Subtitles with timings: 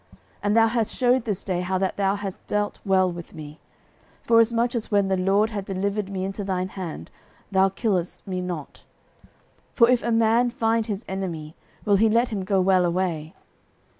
[0.01, 3.59] 09:024:018 And thou hast shewed this day how that thou hast dealt well with me:
[4.23, 7.11] forasmuch as when the LORD had delivered me into thine hand,
[7.51, 8.83] thou killedst me not.
[9.75, 11.53] 09:024:019 For if a man find his enemy,
[11.85, 13.35] will he let him go well away?